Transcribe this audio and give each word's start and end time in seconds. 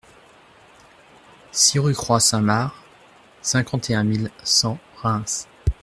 six 1.51 1.77
rue 1.77 1.93
Croix 1.93 2.19
Saint-Marc, 2.19 2.73
cinquante 3.43 3.91
et 3.91 3.93
un 3.93 4.03
mille 4.03 4.31
cent 4.43 4.79
Reims 4.97 5.47